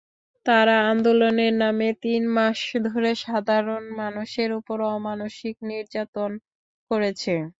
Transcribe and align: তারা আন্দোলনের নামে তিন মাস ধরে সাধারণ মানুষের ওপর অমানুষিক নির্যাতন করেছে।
তারা 0.45 0.75
আন্দোলনের 0.91 1.53
নামে 1.55 1.89
তিন 2.03 2.21
মাস 2.37 2.59
ধরে 2.87 3.11
সাধারণ 3.25 3.83
মানুষের 4.01 4.49
ওপর 4.59 4.77
অমানুষিক 4.91 5.55
নির্যাতন 5.69 6.31
করেছে। 6.91 7.33